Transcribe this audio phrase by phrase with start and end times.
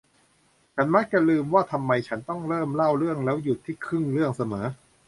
[0.75, 4.65] ฉันมักจะลืมว่าทำไมฉันต้องเริ่มเล่าเรื่องแล้วหยุดที่ครึ่งเรื่องเสมอ